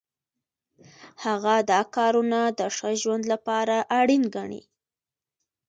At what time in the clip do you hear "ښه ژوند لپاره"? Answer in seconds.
2.75-3.75